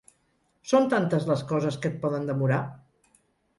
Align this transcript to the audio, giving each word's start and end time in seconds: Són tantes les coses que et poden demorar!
Són 0.71 0.87
tantes 0.93 1.27
les 1.33 1.45
coses 1.53 1.79
que 1.85 1.93
et 1.93 2.01
poden 2.07 2.27
demorar! 2.33 2.61